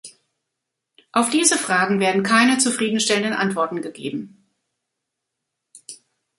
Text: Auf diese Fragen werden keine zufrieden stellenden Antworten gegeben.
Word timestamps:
Auf 1.11 1.29
diese 1.29 1.59
Fragen 1.59 1.99
werden 1.99 2.23
keine 2.23 2.57
zufrieden 2.57 2.99
stellenden 2.99 3.33
Antworten 3.35 3.83
gegeben. 3.83 4.49